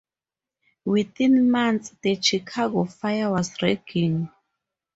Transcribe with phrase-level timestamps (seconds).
[0.83, 4.31] Within months, "The Chicago Fire" was raging.